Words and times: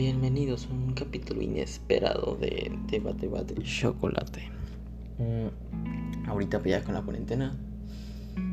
Bienvenidos 0.00 0.66
a 0.66 0.72
un 0.72 0.94
capítulo 0.94 1.42
inesperado 1.42 2.34
de 2.40 2.72
Debate 2.90 3.28
Bate 3.28 3.54
Chocolate. 3.62 4.50
Mm, 5.18 6.26
ahorita 6.26 6.58
pues 6.58 6.70
ya 6.70 6.82
con 6.82 6.94
la 6.94 7.02
cuarentena 7.02 7.54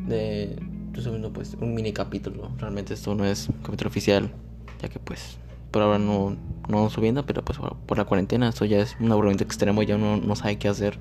de 0.09 0.57
subiendo 1.01 1.31
pues 1.31 1.55
un 1.61 1.73
mini 1.73 1.93
capítulo. 1.93 2.51
Realmente 2.57 2.95
esto 2.95 3.15
no 3.15 3.23
es 3.23 3.47
un 3.47 3.61
capítulo 3.63 3.89
oficial, 3.89 4.29
ya 4.81 4.89
que 4.89 4.99
pues 4.99 5.37
por 5.71 5.83
ahora 5.83 5.99
no 5.99 6.35
no 6.67 6.89
subiendo, 6.89 7.25
pero 7.25 7.45
pues 7.45 7.59
por 7.59 7.97
la 7.97 8.03
cuarentena 8.03 8.49
esto 8.49 8.65
ya 8.65 8.79
es 8.79 8.97
un 8.99 9.09
aburrimiento 9.09 9.45
extremo, 9.45 9.83
ya 9.83 9.95
uno 9.95 10.17
no 10.17 10.35
sabe 10.35 10.59
qué 10.59 10.67
hacer. 10.67 10.99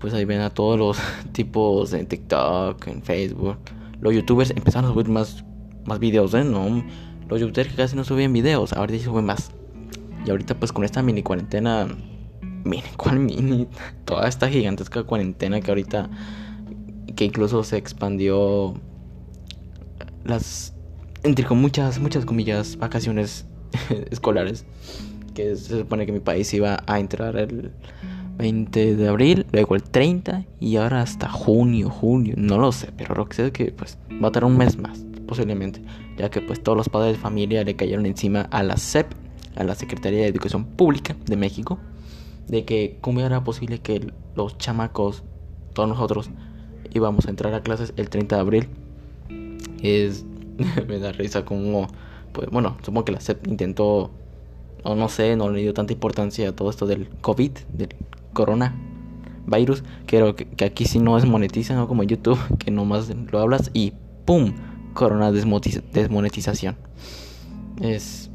Pues 0.00 0.14
ahí 0.14 0.24
ven 0.24 0.40
a 0.40 0.48
todos 0.48 0.78
los 0.78 0.98
tipos 1.32 1.92
en 1.92 2.06
TikTok, 2.06 2.86
en 2.86 3.02
Facebook. 3.02 3.58
Los 4.00 4.14
youtubers 4.14 4.52
empezaron 4.52 4.90
a 4.90 4.94
subir 4.94 5.10
más 5.10 5.44
más 5.84 5.98
videos, 5.98 6.32
¿eh? 6.32 6.44
No 6.44 6.82
los 7.28 7.40
youtubers 7.40 7.68
que 7.68 7.76
casi 7.76 7.94
no 7.94 8.04
subían 8.04 8.32
videos, 8.32 8.72
ahorita 8.72 8.98
sí 8.98 9.04
suben 9.04 9.26
más. 9.26 9.50
Y 10.26 10.30
ahorita 10.30 10.56
pues 10.56 10.72
con 10.72 10.84
esta 10.84 11.02
mini 11.02 11.22
cuarentena, 11.22 11.86
mini, 12.64 12.82
¿cuál 12.96 13.20
mini? 13.20 13.68
Toda 14.04 14.28
esta 14.28 14.48
gigantesca 14.48 15.04
cuarentena 15.04 15.60
que 15.60 15.70
ahorita, 15.70 16.10
que 17.14 17.24
incluso 17.24 17.62
se 17.62 17.76
expandió 17.76 18.74
las, 20.24 20.74
entre 21.22 21.44
con 21.44 21.58
muchas, 21.58 22.00
muchas 22.00 22.24
comillas, 22.24 22.76
vacaciones 22.76 23.46
escolares, 24.10 24.66
que 25.34 25.54
se 25.54 25.78
supone 25.78 26.06
que 26.06 26.12
mi 26.12 26.20
país 26.20 26.52
iba 26.54 26.82
a 26.86 26.98
entrar 26.98 27.36
el 27.36 27.70
20 28.38 28.96
de 28.96 29.08
abril, 29.08 29.46
luego 29.52 29.76
el 29.76 29.82
30 29.84 30.44
y 30.58 30.76
ahora 30.76 31.02
hasta 31.02 31.28
junio, 31.28 31.88
junio, 31.88 32.34
no 32.36 32.58
lo 32.58 32.72
sé, 32.72 32.90
pero 32.96 33.14
lo 33.14 33.28
que 33.28 33.36
sé 33.36 33.46
es 33.46 33.52
que 33.52 33.66
pues 33.66 33.98
va 34.22 34.28
a 34.28 34.32
tardar 34.32 34.50
un 34.50 34.58
mes 34.58 34.76
más 34.76 35.04
posiblemente, 35.26 35.82
ya 36.16 36.30
que 36.30 36.40
pues 36.40 36.62
todos 36.62 36.76
los 36.76 36.88
padres 36.88 37.16
de 37.16 37.22
familia 37.22 37.64
le 37.64 37.76
cayeron 37.76 38.06
encima 38.06 38.42
a 38.50 38.62
la 38.62 38.76
SEP, 38.76 39.12
a 39.56 39.64
la 39.64 39.74
Secretaría 39.74 40.20
de 40.20 40.28
Educación 40.28 40.64
Pública 40.64 41.16
de 41.26 41.36
México, 41.36 41.78
de 42.48 42.64
que 42.64 42.98
cómo 43.00 43.20
era 43.20 43.42
posible 43.44 43.80
que 43.80 44.12
los 44.34 44.58
chamacos, 44.58 45.22
todos 45.72 45.88
nosotros, 45.88 46.30
íbamos 46.92 47.26
a 47.26 47.30
entrar 47.30 47.52
a 47.54 47.62
clases 47.62 47.92
el 47.96 48.08
30 48.08 48.36
de 48.36 48.40
abril. 48.40 48.68
Es, 49.82 50.24
me 50.88 50.98
da 50.98 51.12
risa 51.12 51.44
como, 51.44 51.88
pues 52.32 52.48
bueno, 52.50 52.76
supongo 52.82 53.04
que 53.04 53.12
la 53.12 53.20
SEP 53.20 53.46
intentó, 53.48 54.10
o 54.84 54.94
no 54.94 55.08
sé, 55.08 55.36
no 55.36 55.50
le 55.50 55.62
dio 55.62 55.74
tanta 55.74 55.92
importancia 55.92 56.48
a 56.48 56.52
todo 56.52 56.70
esto 56.70 56.86
del 56.86 57.08
COVID, 57.20 57.52
del 57.72 57.88
corona 58.32 58.74
virus, 59.46 59.84
que, 60.06 60.34
que 60.56 60.64
aquí 60.64 60.84
sí 60.84 60.98
no 60.98 61.16
es 61.18 61.24
monetiza, 61.24 61.74
no 61.74 61.88
como 61.88 62.02
YouTube, 62.02 62.38
que 62.58 62.70
nomás 62.70 63.12
lo 63.30 63.38
hablas 63.38 63.70
y 63.72 63.92
¡pum! 64.24 64.54
corona 64.96 65.30
desmonetización. 65.30 66.76
Es 67.80 68.30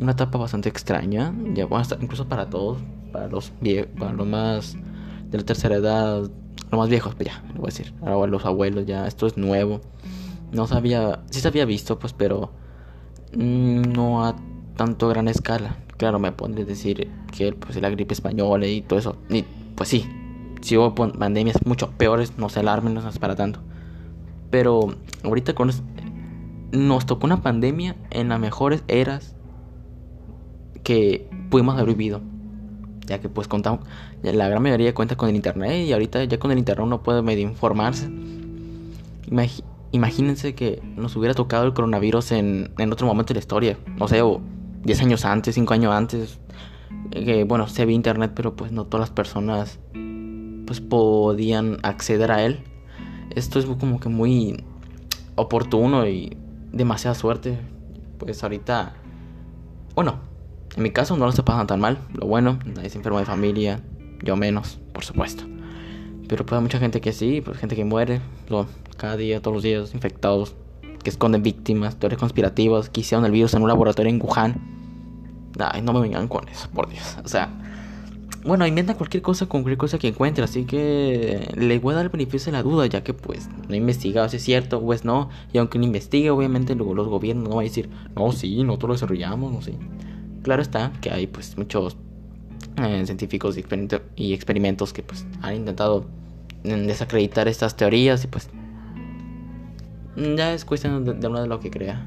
una 0.00 0.12
etapa 0.12 0.38
bastante 0.38 0.68
extraña, 0.68 1.34
ya 1.54 1.66
bueno, 1.66 1.86
incluso 2.00 2.26
para 2.26 2.50
todos, 2.50 2.78
para 3.12 3.28
los 3.28 3.52
para 3.98 4.12
los 4.12 4.26
más 4.26 4.76
de 5.30 5.38
la 5.38 5.44
tercera 5.44 5.76
edad, 5.76 6.30
los 6.70 6.78
más 6.78 6.88
viejos, 6.88 7.14
pues 7.14 7.28
ya, 7.28 7.42
lo 7.54 7.60
voy 7.60 7.70
a 7.70 7.72
decir, 7.72 7.94
ahora 8.02 8.30
los 8.30 8.44
abuelos 8.44 8.86
ya, 8.86 9.06
esto 9.06 9.26
es 9.26 9.36
nuevo. 9.36 9.80
No 10.52 10.66
sabía, 10.66 11.20
sí 11.30 11.40
se 11.40 11.48
había 11.48 11.64
visto, 11.64 11.98
pues, 11.98 12.12
pero 12.12 12.52
mm, 13.36 13.82
no 13.92 14.24
a 14.24 14.36
tanto 14.76 15.08
gran 15.08 15.28
escala. 15.28 15.76
Claro, 15.96 16.18
me 16.18 16.32
pone 16.32 16.64
decir 16.64 17.10
que 17.32 17.52
pues 17.52 17.80
la 17.80 17.88
gripe 17.90 18.14
española 18.14 18.66
y 18.66 18.82
todo 18.82 18.98
eso, 18.98 19.16
y 19.30 19.44
pues 19.76 19.88
sí, 19.88 20.06
si 20.60 20.76
hubo 20.76 20.94
pandemias 20.94 21.64
mucho 21.66 21.90
peores, 21.90 22.38
no 22.38 22.48
se 22.48 22.60
alarmen, 22.60 22.94
no 22.94 23.08
es 23.08 23.18
para 23.18 23.36
tanto. 23.36 23.60
Pero 24.50 24.94
ahorita 25.22 25.54
con 25.54 25.70
nos 26.72 27.06
tocó 27.06 27.26
una 27.26 27.42
pandemia 27.42 27.96
en 28.10 28.30
las 28.30 28.40
mejores 28.40 28.82
eras 28.88 29.33
que 30.84 31.28
pudimos 31.50 31.74
haber 31.74 31.96
vivido. 31.96 32.20
Ya 33.06 33.20
que 33.20 33.28
pues 33.28 33.48
contamos, 33.48 33.80
la 34.22 34.48
gran 34.48 34.62
mayoría 34.62 34.94
cuenta 34.94 35.16
con 35.16 35.28
el 35.28 35.36
internet 35.36 35.86
y 35.86 35.92
ahorita 35.92 36.24
ya 36.24 36.38
con 36.38 36.52
el 36.52 36.58
internet 36.58 36.86
uno 36.86 37.02
puede 37.02 37.20
medio 37.22 37.42
informarse. 37.42 38.08
imagínense 39.92 40.54
que 40.54 40.80
nos 40.96 41.16
hubiera 41.16 41.34
tocado 41.34 41.66
el 41.66 41.74
coronavirus 41.74 42.32
en, 42.32 42.70
en 42.78 42.92
otro 42.92 43.06
momento 43.06 43.34
de 43.34 43.34
la 43.34 43.40
historia. 43.40 43.78
No 43.98 44.08
sé, 44.08 44.22
o 44.22 44.40
10 44.84 45.02
años 45.02 45.24
antes, 45.24 45.56
5 45.56 45.74
años 45.74 45.92
antes. 45.92 46.38
Que 47.10 47.44
bueno, 47.44 47.66
se 47.68 47.84
ve 47.84 47.92
internet, 47.92 48.32
pero 48.34 48.54
pues 48.54 48.72
no 48.72 48.84
todas 48.84 49.08
las 49.08 49.10
personas 49.10 49.80
pues 50.66 50.80
podían 50.80 51.78
acceder 51.82 52.30
a 52.32 52.42
él 52.44 52.64
esto 53.30 53.58
es 53.58 53.66
como 53.66 53.98
que 53.98 54.08
muy 54.08 54.62
oportuno 55.34 56.06
y 56.06 56.36
demasiada 56.72 57.14
suerte. 57.14 57.58
Pues 58.18 58.42
ahorita, 58.42 58.94
bueno, 59.94 60.20
en 60.76 60.82
mi 60.82 60.90
caso 60.90 61.16
no 61.16 61.26
lo 61.26 61.32
se 61.32 61.42
pasan 61.42 61.66
tan 61.66 61.80
mal. 61.80 61.98
Lo 62.14 62.26
bueno, 62.26 62.58
nadie 62.64 62.90
se 62.90 62.98
enferma 62.98 63.20
de 63.20 63.26
familia, 63.26 63.80
yo 64.22 64.36
menos, 64.36 64.80
por 64.92 65.04
supuesto. 65.04 65.44
Pero 66.28 66.44
pues 66.46 66.56
hay 66.56 66.62
mucha 66.62 66.78
gente 66.78 67.00
que 67.00 67.12
sí, 67.12 67.40
pues 67.40 67.58
gente 67.58 67.76
que 67.76 67.84
muere 67.84 68.20
cada 68.96 69.16
día, 69.16 69.40
todos 69.40 69.54
los 69.56 69.62
días, 69.62 69.94
infectados, 69.94 70.54
que 71.02 71.10
esconden 71.10 71.42
víctimas, 71.42 71.96
teorías 71.96 72.18
conspirativas, 72.18 72.88
que 72.88 73.02
hicieron 73.02 73.24
el 73.26 73.32
virus 73.32 73.54
en 73.54 73.62
un 73.62 73.68
laboratorio 73.68 74.10
en 74.10 74.20
Wuhan. 74.22 75.52
Ay, 75.58 75.82
no 75.82 75.92
me 75.92 76.00
vengan 76.00 76.26
con 76.28 76.48
eso, 76.48 76.68
por 76.70 76.88
Dios. 76.88 77.18
O 77.24 77.28
sea, 77.28 77.50
bueno, 78.44 78.66
inventa 78.66 78.94
cualquier 78.94 79.22
cosa 79.22 79.46
con 79.46 79.62
cualquier 79.62 79.78
cosa 79.78 79.98
que 79.98 80.08
encuentre, 80.08 80.44
así 80.44 80.64
que 80.64 81.50
le 81.56 81.78
voy 81.78 81.92
a 81.92 81.96
dar 81.96 82.06
el 82.06 82.10
beneficio 82.10 82.52
de 82.52 82.58
la 82.58 82.62
duda, 82.62 82.86
ya 82.86 83.02
que 83.02 83.14
pues 83.14 83.48
no 83.68 83.74
he 83.74 83.78
investigado 83.78 84.28
si 84.28 84.36
es 84.36 84.42
cierto, 84.42 84.80
pues 84.80 85.04
no, 85.04 85.30
y 85.52 85.58
aunque 85.58 85.78
no 85.78 85.84
investigue, 85.84 86.30
obviamente 86.30 86.74
luego 86.74 86.94
los 86.94 87.08
gobiernos 87.08 87.48
no 87.48 87.56
van 87.56 87.60
a 87.60 87.68
decir, 87.68 87.88
no, 88.14 88.32
sí, 88.32 88.62
nosotros 88.64 88.88
lo 88.88 88.94
desarrollamos, 88.94 89.52
no 89.52 89.62
sé. 89.62 89.74
Claro 90.44 90.60
está 90.60 90.92
que 91.00 91.10
hay 91.10 91.26
pues 91.26 91.56
muchos 91.56 91.96
eh, 92.76 93.02
científicos 93.06 93.56
y, 93.56 94.34
experimentos 94.34 94.92
que 94.92 95.02
pues 95.02 95.24
han 95.40 95.56
intentado 95.56 96.04
mm, 96.64 96.86
desacreditar 96.86 97.48
estas 97.48 97.76
teorías 97.76 98.22
y 98.24 98.26
pues 98.26 98.50
ya 100.16 100.52
es 100.52 100.66
cuestión 100.66 101.02
de, 101.06 101.14
de 101.14 101.26
uno 101.26 101.40
de 101.40 101.48
lo 101.48 101.60
que 101.60 101.70
crea. 101.70 102.06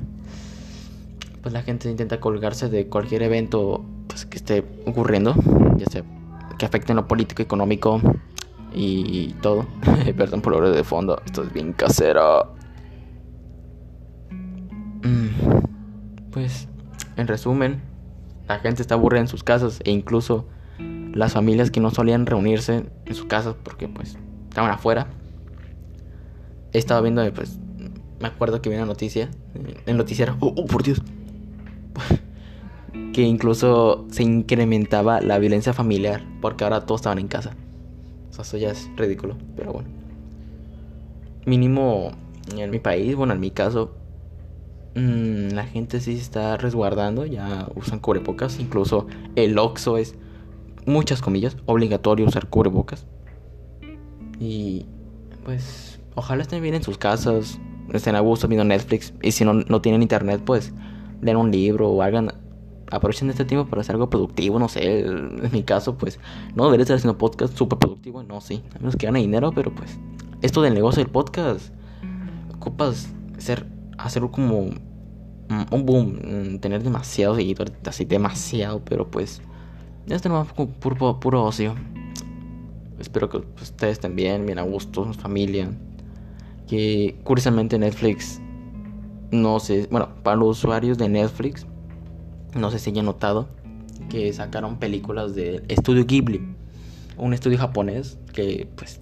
Pues 1.42 1.52
la 1.52 1.64
gente 1.64 1.90
intenta 1.90 2.20
colgarse 2.20 2.70
de 2.70 2.86
cualquier 2.86 3.24
evento 3.24 3.84
pues, 4.08 4.28
que 4.28 4.38
esté 4.38 4.64
ocurriendo, 4.86 5.34
ya 5.78 5.86
sea 5.88 6.04
que 6.59 6.66
afecten 6.66 6.96
lo 6.96 7.08
político, 7.08 7.42
económico 7.42 8.00
y 8.72 9.34
todo. 9.42 9.66
Perdón 10.16 10.42
por 10.42 10.54
lo 10.54 10.69
de 10.69 10.84
fondo, 10.84 11.19
esto 11.25 11.42
es 11.42 11.52
bien 11.52 11.74
casero. 11.74 12.54
Mm, 15.02 15.30
pues, 16.31 16.68
en 17.16 17.28
resumen, 17.28 17.81
la 18.47 18.59
gente 18.59 18.81
está 18.81 18.96
aburrida 18.96 19.22
en 19.22 19.28
sus 19.28 19.44
casas 19.44 19.80
e 19.84 19.91
incluso 19.91 20.46
las 21.13 21.34
familias 21.34 21.72
que 21.72 21.80
no 21.80 21.91
solían 21.91 22.25
reunirse 22.25 22.85
en 23.06 23.16
sus 23.16 23.25
casas 23.25 23.56
porque 23.63 23.88
pues 23.88 24.18
estaban 24.50 24.72
afuera. 24.72 25.08
He 26.74 26.78
estado 26.78 27.02
viendo, 27.02 27.24
pues, 27.34 27.57
me 28.19 28.28
acuerdo 28.28 28.62
que 28.62 28.69
vi 28.69 28.75
una 28.75 28.86
noticia, 28.86 29.30
en 29.86 29.97
noticiero, 29.97 30.38
oh, 30.40 30.53
oh 30.56 30.66
por 30.66 30.84
Dios, 30.84 31.02
que 33.13 33.22
incluso 33.24 34.06
se 34.12 34.24
incrementaba 34.24 35.22
la 35.22 35.40
violencia 35.40 35.74
familiar 35.74 36.24
porque 36.41 36.63
ahora 36.63 36.86
todos 36.86 37.02
estaban 37.02 37.19
en 37.19 37.28
casa. 37.28 37.52
Eso 38.40 38.57
ya 38.57 38.69
es 38.69 38.90
ridículo, 38.96 39.36
pero 39.56 39.74
bueno. 39.74 39.90
Mínimo 41.46 42.12
en 42.56 42.69
mi 42.69 42.80
país, 42.80 43.16
bueno, 43.16 43.34
en 43.34 43.40
mi 43.40 43.50
caso, 43.50 43.97
mmm, 44.97 45.53
la 45.53 45.66
gente 45.66 46.00
sí 46.00 46.16
se 46.16 46.22
está 46.22 46.58
resguardando, 46.58 47.25
ya 47.25 47.69
usan 47.75 48.00
cubrebocas, 48.00 48.59
incluso 48.59 49.08
el 49.35 49.58
OXO 49.58 49.97
es, 49.97 50.16
muchas 50.85 51.22
comillas, 51.22 51.58
obligatorio 51.66 52.25
usar 52.25 52.50
cubrebocas. 52.50 53.06
Y 54.40 54.86
pues, 55.46 56.00
ojalá 56.16 56.41
estén 56.41 56.62
bien 56.62 56.75
en 56.75 56.84
sus 56.84 56.97
casas, 56.97 57.59
estén 57.94 58.16
a 58.16 58.19
gusto 58.19 58.48
viendo 58.48 58.66
Netflix, 58.66 59.13
y 59.22 59.31
si 59.31 59.45
no, 59.45 59.54
no 59.54 59.81
tienen 59.81 60.01
internet, 60.01 60.42
pues, 60.44 60.74
lean 61.22 61.38
un 61.38 61.51
libro 61.51 61.89
o 61.89 62.01
hagan 62.01 62.31
aprovechen 62.89 63.30
este 63.30 63.44
tiempo 63.44 63.69
para 63.69 63.81
hacer 63.81 63.95
algo 63.95 64.10
productivo, 64.10 64.60
no 64.60 64.69
sé, 64.69 65.01
en 65.01 65.51
mi 65.51 65.63
caso, 65.63 65.98
pues, 65.98 66.19
no 66.56 66.66
debería 66.66 66.83
estar 66.83 66.98
haciendo 66.98 67.18
podcast 67.18 67.56
súper 67.57 67.80
productivo, 67.80 68.24
no, 68.24 68.42
sí, 68.42 68.63
a 68.75 68.80
menos 68.80 68.95
que 68.95 69.07
gane 69.07 69.19
dinero, 69.19 69.51
pero 69.54 69.75
pues, 69.75 70.00
esto 70.42 70.62
del 70.62 70.74
negocio 70.74 71.04
del 71.04 71.12
podcast, 71.12 71.74
ocupas 72.56 73.10
ser, 73.38 73.66
hacer 73.98 74.24
como 74.32 74.70
un 75.72 75.86
boom, 75.86 76.60
tener 76.60 76.84
demasiados 76.84 77.38
seguidores, 77.38 77.74
así 77.86 78.06
demasiado, 78.06 78.82
pero 78.84 79.10
pues, 79.10 79.42
este 80.08 80.30
no 80.30 80.46
puro, 80.46 81.20
puro 81.20 81.44
ocio. 81.44 81.76
Espero 83.00 83.30
que 83.30 83.38
ustedes 83.62 83.94
estén 83.94 84.16
bien, 84.16 84.46
bien 84.46 84.60
a 84.60 84.64
gusto, 84.64 85.14
familia. 85.14 85.70
Que 86.68 87.20
curiosamente 87.24 87.78
Netflix, 87.78 88.42
no 89.32 89.60
sé, 89.60 89.88
bueno, 89.90 90.10
para 90.24 90.36
los 90.36 90.58
usuarios 90.58 90.98
de 90.98 91.08
Netflix, 91.08 91.66
no 92.56 92.72
sé 92.72 92.80
si 92.80 92.90
hayan 92.90 93.06
notado 93.06 93.48
que 94.10 94.32
sacaron 94.34 94.78
películas 94.78 95.36
del 95.36 95.64
estudio 95.68 96.06
Ghibli, 96.06 96.42
un 97.18 97.34
estudio 97.34 97.58
japonés 97.58 98.18
que 98.34 98.68
pues 98.76 99.02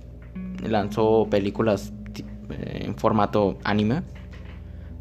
lanzó 0.63 1.27
películas 1.29 1.93
en 2.49 2.95
formato 2.95 3.57
anime, 3.63 4.03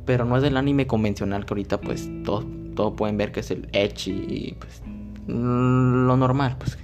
pero 0.04 0.24
no 0.24 0.36
es 0.36 0.42
del 0.42 0.56
anime 0.56 0.86
convencional 0.86 1.46
que 1.46 1.54
ahorita 1.54 1.80
pues 1.80 2.08
todos 2.24 2.44
todo 2.74 2.96
pueden 2.96 3.16
ver 3.16 3.32
que 3.32 3.40
es 3.40 3.50
el 3.50 3.68
Edge 3.72 4.08
y 4.08 4.56
pues 4.58 4.82
lo 5.26 6.16
normal, 6.16 6.56
pues 6.58 6.76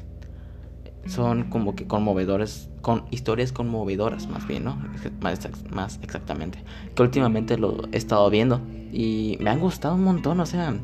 son 1.06 1.50
como 1.50 1.74
que 1.74 1.86
conmovedores, 1.86 2.70
con 2.80 3.04
historias 3.10 3.52
conmovedoras 3.52 4.28
más 4.28 4.46
bien, 4.46 4.64
¿no? 4.64 4.78
Más, 5.20 5.48
más 5.70 5.98
exactamente. 6.02 6.62
Que 6.94 7.02
últimamente 7.02 7.58
lo 7.58 7.88
he 7.92 7.96
estado 7.96 8.28
viendo 8.30 8.60
y 8.92 9.36
me 9.40 9.50
han 9.50 9.60
gustado 9.60 9.94
un 9.94 10.04
montón, 10.04 10.40
o 10.40 10.46
sea, 10.46 10.74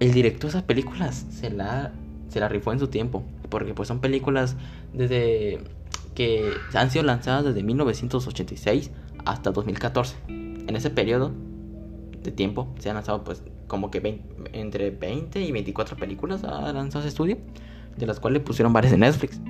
el 0.00 0.12
director 0.12 0.42
de 0.42 0.48
esas 0.48 0.62
películas 0.62 1.26
se 1.30 1.50
la, 1.50 1.92
se 2.28 2.40
la 2.40 2.48
rifó 2.48 2.72
en 2.72 2.78
su 2.78 2.88
tiempo, 2.88 3.22
porque 3.48 3.74
pues 3.74 3.88
son 3.88 4.00
películas 4.00 4.56
desde 4.92 5.60
que 6.14 6.50
han 6.74 6.90
sido 6.90 7.04
lanzadas 7.04 7.44
desde 7.44 7.62
1986 7.62 8.90
hasta 9.24 9.52
2014. 9.52 10.45
En 10.66 10.76
ese 10.76 10.90
periodo 10.90 11.32
de 12.22 12.32
tiempo 12.32 12.68
se 12.78 12.90
han 12.90 12.96
lanzado 12.96 13.24
pues 13.24 13.42
como 13.66 13.90
que 13.90 14.20
entre 14.52 14.90
20 14.90 15.40
y 15.40 15.52
24 15.52 15.96
películas 15.96 16.44
ha 16.44 16.72
lanzado 16.72 17.00
ese 17.00 17.08
estudio, 17.08 17.38
de 17.96 18.06
las 18.06 18.20
cuales 18.20 18.42
pusieron 18.42 18.72
varias 18.72 18.92
en 18.92 19.00
Netflix, 19.00 19.40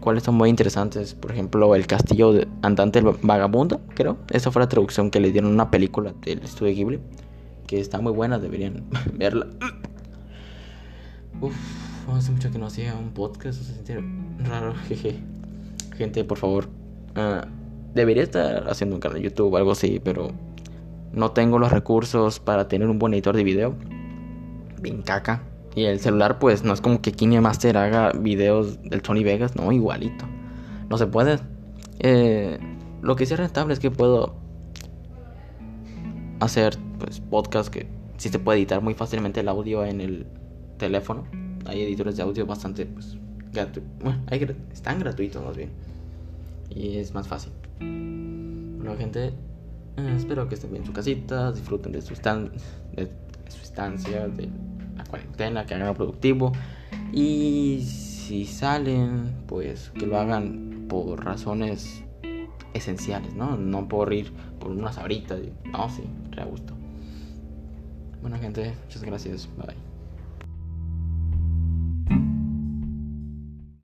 cuales 0.00 0.22
son 0.22 0.34
muy 0.34 0.48
interesantes. 0.48 1.14
Por 1.14 1.32
ejemplo, 1.32 1.74
El 1.74 1.86
Castillo 1.86 2.32
de 2.32 2.48
Andante 2.62 3.00
Vagabundo, 3.00 3.80
creo. 3.94 4.18
Esa 4.30 4.50
fue 4.50 4.62
la 4.62 4.68
traducción 4.68 5.10
que 5.10 5.20
le 5.20 5.32
dieron 5.32 5.50
a 5.50 5.54
una 5.54 5.70
película 5.70 6.14
del 6.22 6.40
estudio 6.42 6.74
Ghibli, 6.74 7.00
que 7.66 7.80
está 7.80 8.00
muy 8.00 8.12
buena, 8.12 8.38
deberían 8.38 8.84
verla. 9.14 9.46
Uf, 11.40 11.54
hace 12.14 12.32
mucho 12.32 12.50
que 12.50 12.58
no 12.58 12.66
hacía 12.66 12.94
un 12.94 13.10
podcast, 13.10 13.60
se 13.60 13.72
siente 13.74 14.02
raro, 14.48 14.74
jeje. 14.88 15.18
Gente, 15.96 16.24
por 16.24 16.38
favor, 16.38 16.68
uh, 17.16 17.46
debería 17.96 18.22
estar 18.22 18.68
haciendo 18.68 18.94
un 18.94 19.00
canal 19.00 19.18
de 19.18 19.24
YouTube 19.24 19.52
o 19.52 19.56
algo 19.56 19.72
así, 19.72 20.00
pero 20.02 20.30
no 21.12 21.30
tengo 21.32 21.58
los 21.58 21.72
recursos 21.72 22.38
para 22.38 22.68
tener 22.68 22.88
un 22.88 22.98
buen 22.98 23.14
editor 23.14 23.34
de 23.34 23.42
video. 23.42 23.74
Bien 24.80 25.02
caca. 25.02 25.42
Y 25.74 25.84
el 25.84 25.98
celular, 25.98 26.38
pues 26.38 26.62
no 26.62 26.72
es 26.72 26.80
como 26.80 27.00
que 27.00 27.12
KineMaster 27.12 27.76
haga 27.76 28.12
videos 28.12 28.82
del 28.82 29.02
Tony 29.02 29.24
Vegas, 29.24 29.56
no, 29.56 29.72
igualito. 29.72 30.26
No 30.88 30.98
se 30.98 31.06
puede. 31.06 31.38
Eh, 31.98 32.58
lo 33.02 33.16
que 33.16 33.26
sí 33.26 33.34
es 33.34 33.40
rentable 33.40 33.74
es 33.74 33.80
que 33.80 33.90
puedo 33.90 34.36
hacer 36.40 36.76
pues 36.98 37.20
podcast 37.20 37.72
que 37.72 37.86
sí 38.18 38.28
se 38.28 38.38
puede 38.38 38.58
editar 38.58 38.82
muy 38.82 38.94
fácilmente 38.94 39.40
el 39.40 39.48
audio 39.48 39.84
en 39.84 40.00
el 40.00 40.26
teléfono. 40.78 41.24
Hay 41.64 41.82
editores 41.82 42.16
de 42.16 42.22
audio 42.22 42.46
bastante 42.46 42.86
pues 42.86 43.16
Bueno, 44.02 44.20
están 44.72 44.98
gratuitos 44.98 45.42
más 45.44 45.56
bien. 45.56 45.70
Y 46.70 46.98
es 46.98 47.14
más 47.14 47.26
fácil. 47.26 47.52
Bueno, 47.80 48.96
gente, 48.96 49.32
eh, 49.96 50.14
espero 50.16 50.48
que 50.48 50.54
estén 50.54 50.70
bien 50.70 50.82
en 50.82 50.86
su 50.86 50.92
casita, 50.92 51.52
disfruten 51.52 51.92
de 51.92 52.02
su, 52.02 52.14
de, 52.14 53.10
su 53.48 53.62
estancia, 53.62 54.28
de 54.28 54.48
la 54.96 55.04
cuarentena, 55.04 55.66
que 55.66 55.74
hagan 55.74 55.94
productivo. 55.94 56.52
Y 57.12 57.82
si 57.82 58.46
salen, 58.46 59.32
pues 59.46 59.90
que 59.90 60.06
lo 60.06 60.18
hagan 60.18 60.86
por 60.88 61.24
razones 61.24 62.04
esenciales, 62.74 63.34
¿no? 63.34 63.56
No 63.56 63.88
por 63.88 64.12
ir 64.12 64.32
por 64.58 64.70
unas 64.70 64.98
horitas. 64.98 65.40
No, 65.64 65.88
sí, 65.88 66.04
re 66.30 66.44
gusto. 66.44 66.74
Bueno, 68.20 68.38
gente, 68.38 68.74
muchas 68.84 69.02
gracias. 69.02 69.48
Bye. 69.56 69.95